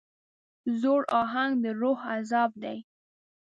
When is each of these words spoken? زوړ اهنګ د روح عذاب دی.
زوړ 0.79 1.01
اهنګ 1.21 1.53
د 1.63 1.65
روح 1.81 1.99
عذاب 2.13 2.51
دی. 2.63 2.77